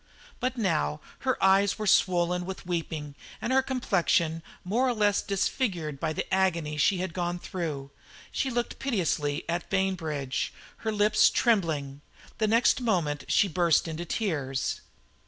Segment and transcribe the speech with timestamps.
[0.39, 5.99] But now her eyes were swollen with weeping and her complexion more or less disfigured
[5.99, 7.91] by the agony she had gone through.
[8.31, 12.01] She looked piteously at Bainbridge, her lips trembling.
[12.39, 14.81] The next moment she burst into tears.